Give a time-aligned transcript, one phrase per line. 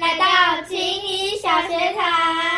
[0.00, 2.53] 来到青衣小学堂。